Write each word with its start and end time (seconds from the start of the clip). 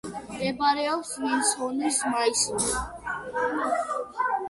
მდებარეობს 0.29 1.11
ვინსონის 1.25 2.01
მასივზე. 2.17 2.85